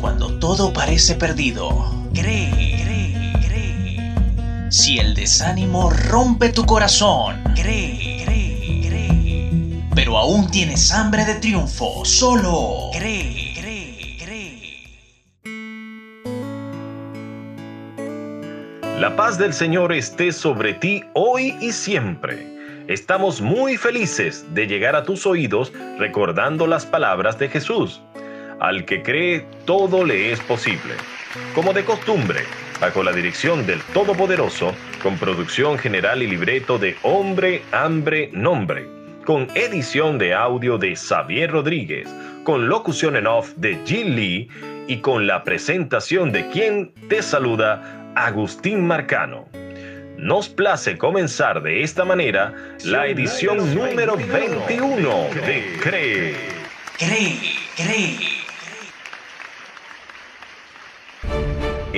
[0.00, 1.68] Cuando todo parece perdido,
[2.14, 2.50] cree,
[2.82, 4.70] cree, cree.
[4.70, 9.82] Si el desánimo rompe tu corazón, cree, cree, cree.
[9.94, 13.48] Pero aún tienes hambre de triunfo, solo cree.
[19.00, 22.84] La paz del Señor esté sobre ti hoy y siempre.
[22.88, 28.02] Estamos muy felices de llegar a tus oídos recordando las palabras de Jesús.
[28.60, 30.94] Al que cree, todo le es posible.
[31.54, 32.40] Como de costumbre,
[32.80, 38.86] bajo la dirección del Todopoderoso, con producción general y libreto de Hombre, Hambre, Nombre,
[39.24, 42.08] con edición de audio de Xavier Rodríguez,
[42.42, 44.48] con locución en off de Jill Lee
[44.88, 49.46] y con la presentación de quien te saluda, Agustín Marcano.
[50.16, 52.52] Nos place comenzar de esta manera
[52.84, 56.34] la edición número 21 de Cree.
[56.98, 57.38] Cree,
[57.76, 58.37] cree.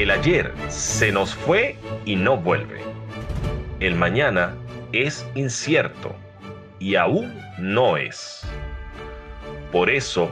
[0.01, 2.81] El ayer se nos fue y no vuelve.
[3.81, 4.55] El mañana
[4.93, 6.17] es incierto
[6.79, 8.41] y aún no es.
[9.71, 10.31] Por eso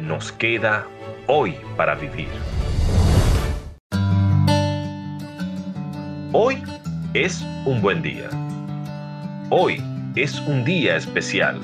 [0.00, 0.88] nos queda
[1.28, 2.26] hoy para vivir.
[6.32, 6.60] Hoy
[7.14, 8.28] es un buen día.
[9.50, 9.80] Hoy
[10.16, 11.60] es un día especial.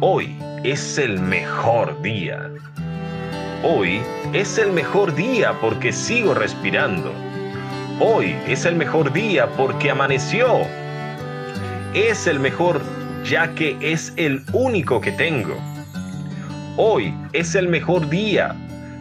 [0.00, 2.50] Hoy es el mejor día.
[3.62, 4.00] Hoy
[4.32, 7.12] es el mejor día porque sigo respirando.
[8.00, 10.60] Hoy es el mejor día porque amaneció.
[11.92, 12.80] Es el mejor
[13.22, 15.54] ya que es el único que tengo.
[16.78, 18.56] Hoy es el mejor día.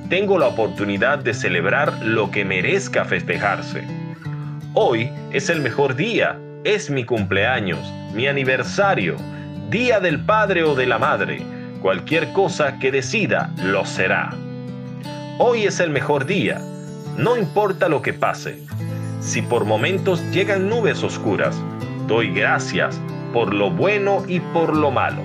[0.10, 3.88] Tengo la oportunidad de celebrar lo que merezca festejarse.
[4.74, 7.80] Hoy es el mejor día, es mi cumpleaños,
[8.14, 9.16] mi aniversario,
[9.70, 11.42] día del padre o de la madre,
[11.82, 14.34] cualquier cosa que decida lo será.
[15.42, 16.62] Hoy es el mejor día,
[17.16, 18.62] no importa lo que pase.
[19.22, 21.56] Si por momentos llegan nubes oscuras,
[22.08, 23.00] doy gracias
[23.32, 25.22] por lo bueno y por lo malo.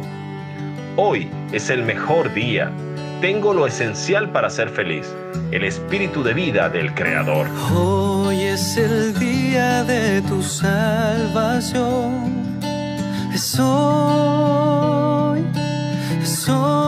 [0.94, 2.70] Hoy es el mejor día,
[3.20, 5.12] tengo lo esencial para ser feliz,
[5.50, 7.48] el espíritu de vida del Creador.
[7.74, 12.32] Hoy es el día de tu salvación.
[13.34, 15.44] Es hoy,
[16.22, 16.83] es hoy.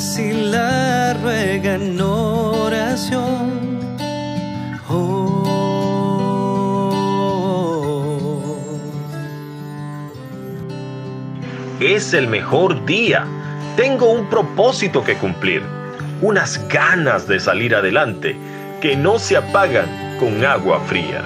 [0.00, 3.50] Ruega en oración.
[11.80, 13.26] Es el mejor día.
[13.76, 15.62] Tengo un propósito que cumplir,
[16.22, 18.34] unas ganas de salir adelante
[18.80, 21.20] que no se apagan con agua fría.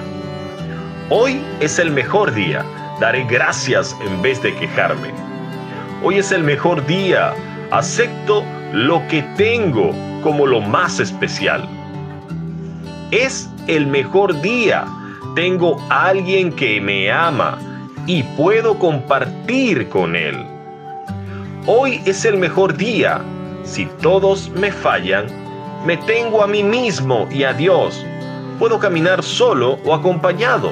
[1.09, 2.65] Hoy es el mejor día.
[2.99, 5.13] Daré gracias en vez de quejarme.
[6.03, 7.33] Hoy es el mejor día.
[7.71, 8.43] Acepto
[8.75, 9.91] lo que tengo
[10.21, 11.65] como lo más especial.
[13.11, 14.83] Es el mejor día.
[15.33, 17.57] Tengo a alguien que me ama
[18.05, 20.35] y puedo compartir con él.
[21.65, 23.21] Hoy es el mejor día.
[23.63, 25.27] Si todos me fallan,
[25.85, 28.05] me tengo a mí mismo y a Dios.
[28.59, 30.69] Puedo caminar solo o acompañado.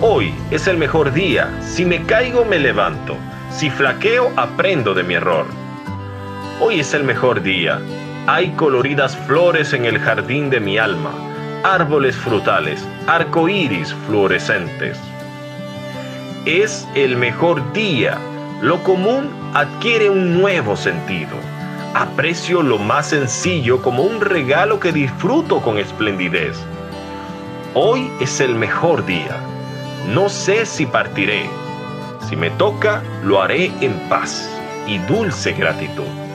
[0.00, 1.50] Hoy es el mejor día.
[1.60, 3.16] Si me caigo, me levanto.
[3.50, 5.67] Si flaqueo, aprendo de mi error.
[6.60, 7.80] Hoy es el mejor día.
[8.26, 11.12] Hay coloridas flores en el jardín de mi alma,
[11.62, 14.98] árboles frutales, arcoíris fluorescentes.
[16.46, 18.18] Es el mejor día.
[18.60, 21.36] Lo común adquiere un nuevo sentido.
[21.94, 26.58] Aprecio lo más sencillo como un regalo que disfruto con esplendidez.
[27.74, 29.36] Hoy es el mejor día.
[30.08, 31.48] No sé si partiré.
[32.28, 34.50] Si me toca, lo haré en paz
[34.88, 36.27] y dulce gratitud.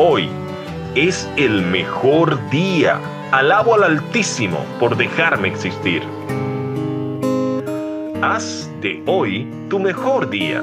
[0.00, 0.28] Hoy
[0.94, 3.00] es el mejor día.
[3.32, 6.04] Alabo al Altísimo por dejarme existir.
[8.22, 10.62] Haz de hoy tu mejor día.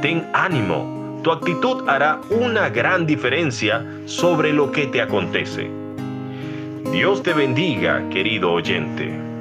[0.00, 1.20] Ten ánimo.
[1.22, 5.68] Tu actitud hará una gran diferencia sobre lo que te acontece.
[6.92, 9.31] Dios te bendiga, querido oyente.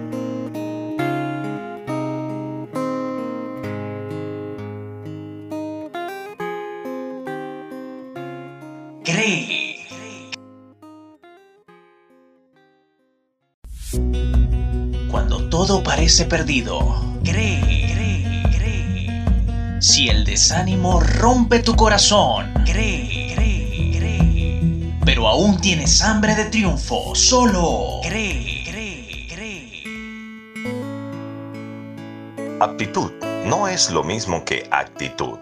[16.02, 17.62] Parece perdido, cree,
[17.94, 19.24] cree, cree.
[19.80, 24.96] Si el desánimo rompe tu corazón, cree, cree, cree.
[25.06, 29.84] Pero aún tienes hambre de triunfo, solo cree, cree, cree.
[32.60, 33.12] Aptitud
[33.46, 35.38] no es lo mismo que actitud.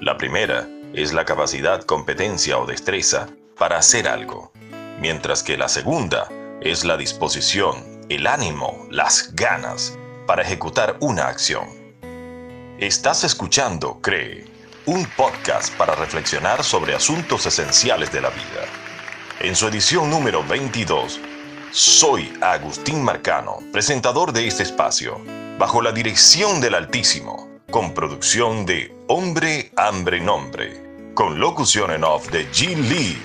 [0.00, 3.26] La primera es la capacidad, competencia o destreza
[3.58, 4.52] para hacer algo,
[5.02, 6.30] mientras que la segunda
[6.62, 11.68] es la disposición, el ánimo, las ganas para ejecutar una acción.
[12.78, 14.44] Estás escuchando Cree,
[14.86, 18.64] un podcast para reflexionar sobre asuntos esenciales de la vida.
[19.40, 21.20] En su edición número 22,
[21.72, 25.20] soy Agustín Marcano, presentador de este espacio,
[25.58, 32.30] bajo la dirección del Altísimo, con producción de Hombre, Hambre, Nombre, con locución en off
[32.30, 33.20] de Jim Lee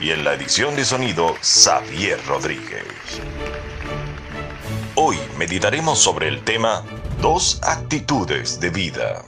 [0.00, 2.86] y en la edición de sonido Xavier Rodríguez.
[5.12, 6.82] Hoy meditaremos sobre el tema
[7.20, 9.22] Dos actitudes de vida.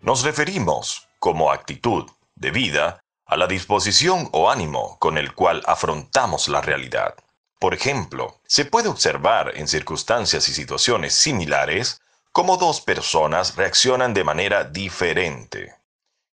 [0.00, 6.48] Nos referimos, como actitud de vida, a la disposición o ánimo con el cual afrontamos
[6.48, 7.14] la realidad.
[7.60, 12.00] Por ejemplo, se puede observar en circunstancias y situaciones similares
[12.32, 15.76] cómo dos personas reaccionan de manera diferente.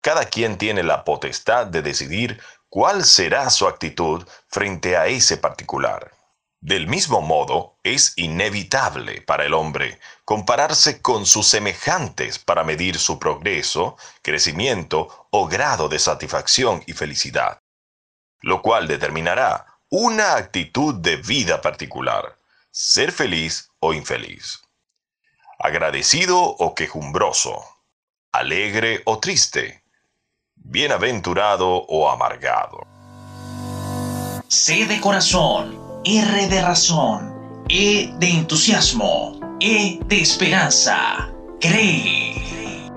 [0.01, 2.41] Cada quien tiene la potestad de decidir
[2.71, 6.16] cuál será su actitud frente a ese particular.
[6.67, 13.21] Del mismo modo, es inevitable para el hombre compararse con sus semejantes para medir su
[13.21, 17.61] progreso, crecimiento o grado de satisfacción y felicidad,
[18.41, 22.37] lo cual determinará una actitud de vida particular,
[22.73, 24.61] ser feliz o infeliz,
[25.61, 27.65] agradecido o quejumbroso,
[28.33, 29.85] alegre o triste,
[30.57, 32.85] bienaventurado o amargado.
[34.49, 37.35] C de corazón, R de razón,
[37.69, 41.33] E de entusiasmo, E de esperanza.
[41.61, 42.89] Cree.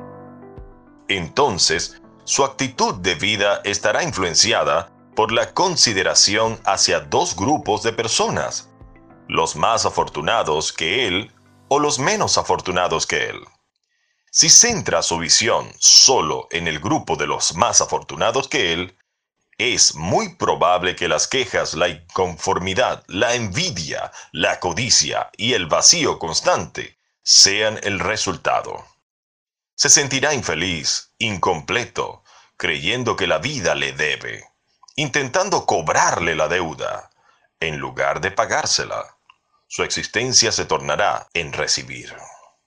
[1.08, 8.70] Entonces, su actitud de vida estará influenciada por la consideración hacia dos grupos de personas,
[9.28, 11.32] los más afortunados que él
[11.68, 13.40] o los menos afortunados que él.
[14.30, 18.99] Si centra su visión solo en el grupo de los más afortunados que él,
[19.60, 26.18] es muy probable que las quejas, la inconformidad, la envidia, la codicia y el vacío
[26.18, 28.86] constante sean el resultado.
[29.76, 32.24] Se sentirá infeliz, incompleto,
[32.56, 34.46] creyendo que la vida le debe,
[34.96, 37.10] intentando cobrarle la deuda,
[37.60, 39.18] en lugar de pagársela.
[39.68, 42.16] Su existencia se tornará en recibir.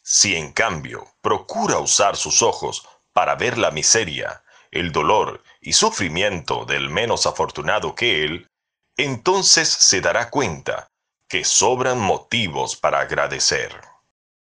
[0.02, 4.41] Si en cambio procura usar sus ojos para ver la miseria,
[4.72, 8.48] el dolor y sufrimiento del menos afortunado que él,
[8.96, 10.88] entonces se dará cuenta
[11.28, 13.80] que sobran motivos para agradecer.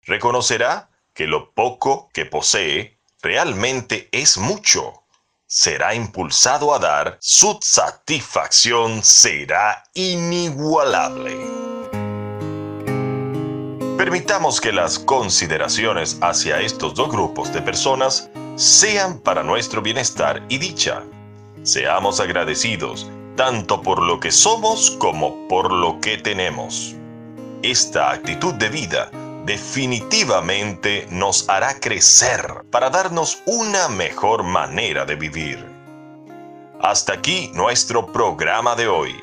[0.03, 5.03] Reconocerá que lo poco que posee realmente es mucho.
[5.45, 11.37] Será impulsado a dar, su satisfacción será inigualable.
[13.97, 18.29] Permitamos que las consideraciones hacia estos dos grupos de personas
[18.61, 21.01] sean para nuestro bienestar y dicha.
[21.63, 26.95] Seamos agradecidos tanto por lo que somos como por lo que tenemos.
[27.63, 29.09] Esta actitud de vida
[29.47, 35.65] definitivamente nos hará crecer para darnos una mejor manera de vivir.
[36.81, 39.15] Hasta aquí nuestro programa de hoy.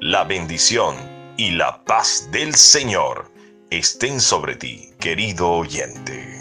[0.00, 0.96] La bendición
[1.36, 3.30] y la paz del Señor
[3.70, 6.39] estén sobre ti, querido oyente.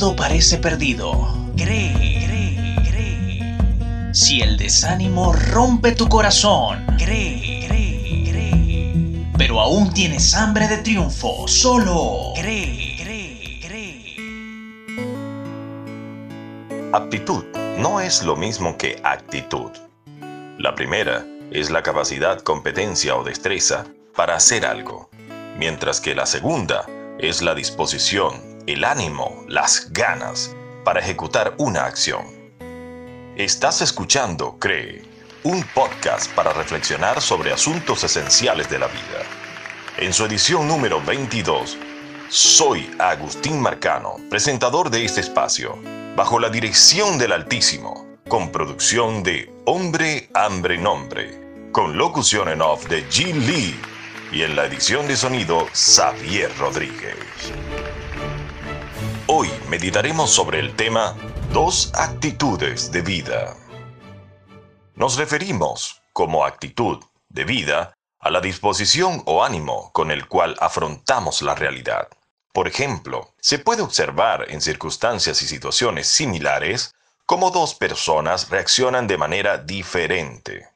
[0.00, 1.12] Todo parece perdido,
[1.56, 1.92] cree,
[2.26, 3.56] cree, cree.
[4.12, 8.92] Si el desánimo rompe tu corazón, cree, cree, cree.
[9.38, 14.16] Pero aún tienes hambre de triunfo, solo cree, cree, cree.
[16.92, 17.44] Aptitud
[17.78, 19.70] no es lo mismo que actitud.
[20.58, 23.84] La primera es la capacidad, competencia o destreza
[24.16, 25.08] para hacer algo,
[25.56, 26.84] mientras que la segunda
[27.18, 30.54] es la disposición, el ánimo, las ganas
[30.84, 32.24] para ejecutar una acción.
[33.36, 35.02] Estás escuchando Cree,
[35.44, 39.22] un podcast para reflexionar sobre asuntos esenciales de la vida.
[39.96, 41.78] En su edición número 22,
[42.28, 45.78] soy Agustín Marcano, presentador de este espacio,
[46.16, 52.88] bajo la dirección del Altísimo, con producción de Hombre, Hambre, Nombre, con locución en off
[52.88, 53.93] de Jim Lee
[54.34, 57.16] y en la edición de sonido Xavier Rodríguez.
[59.28, 61.14] Hoy meditaremos sobre el tema
[61.52, 63.56] Dos actitudes de vida.
[64.96, 66.98] Nos referimos, como actitud
[67.28, 72.08] de vida, a la disposición o ánimo con el cual afrontamos la realidad.
[72.52, 76.92] Por ejemplo, se puede observar en circunstancias y situaciones similares
[77.24, 80.74] cómo dos personas reaccionan de manera diferente.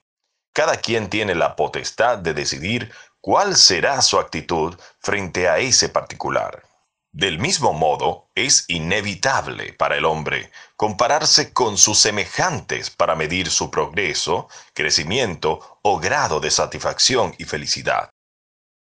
[0.58, 2.92] cada quien tiene la potestad de decidir
[3.28, 6.64] cuál será su actitud frente a ese particular.
[7.12, 13.70] Del mismo modo, es inevitable para el hombre compararse con sus semejantes para medir su
[13.70, 18.08] progreso, crecimiento o grado de satisfacción y felicidad,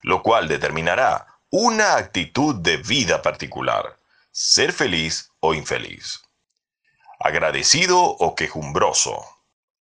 [0.03, 3.97] lo cual determinará una actitud de vida particular,
[4.29, 6.21] ser feliz o infeliz,
[7.19, 9.25] agradecido o quejumbroso,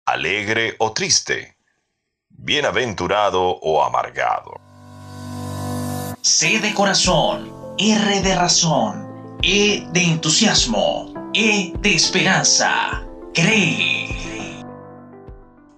[0.06, 1.56] alegre o triste,
[2.42, 4.58] bienaventurado o amargado.
[6.22, 13.02] C de corazón, R de razón, E de entusiasmo, E de esperanza.
[13.32, 14.62] Cree.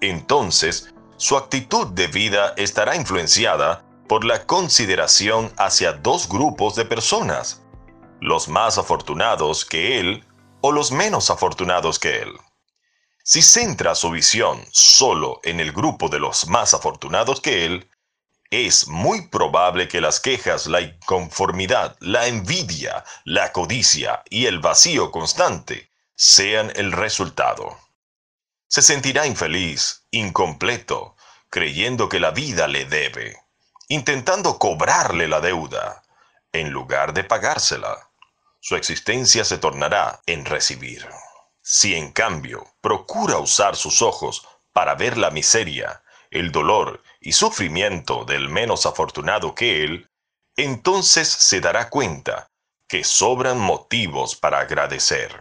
[0.01, 7.63] Entonces, su actitud de vida estará influenciada por la consideración hacia dos grupos de personas,
[8.21, 10.25] los más afortunados que él
[10.61, 12.33] o los menos afortunados que él.
[13.25, 17.89] Si centra su visión solo en el grupo de los más afortunados que él,
[18.51, 25.11] es muy probable que las quejas, la inconformidad, la envidia, la codicia y el vacío
[25.11, 27.79] constante sean el resultado.
[28.69, 31.17] Se sentirá infeliz, incompleto,
[31.49, 33.39] creyendo que la vida le debe,
[33.89, 36.03] intentando cobrarle la deuda,
[36.53, 38.11] en lugar de pagársela.
[38.61, 41.09] Su existencia se tornará en recibir.
[41.63, 48.25] Si en cambio procura usar sus ojos para ver la miseria, el dolor y sufrimiento
[48.25, 50.11] del menos afortunado que él,
[50.57, 52.51] entonces se dará cuenta
[52.89, 55.41] que sobran motivos para agradecer.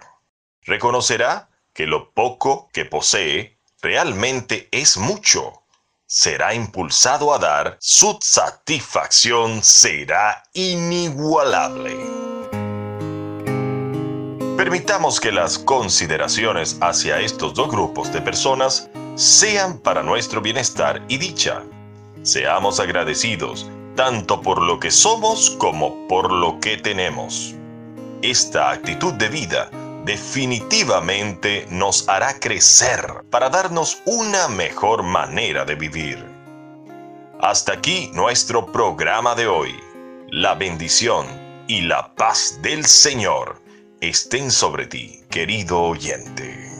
[0.61, 5.63] Reconocerá que lo poco que posee realmente es mucho.
[6.05, 12.30] Será impulsado a dar, su satisfacción será inigualable.
[14.57, 21.17] Permitamos que las consideraciones hacia estos dos grupos de personas sean para nuestro bienestar y
[21.17, 21.63] dicha.
[22.23, 27.55] Seamos agradecidos tanto por lo que somos como por lo que tenemos.
[28.21, 29.69] Esta actitud de vida
[30.05, 36.25] definitivamente nos hará crecer para darnos una mejor manera de vivir.
[37.39, 39.75] Hasta aquí nuestro programa de hoy.
[40.29, 41.25] La bendición
[41.67, 43.60] y la paz del Señor
[44.01, 46.70] estén sobre ti, querido oyente.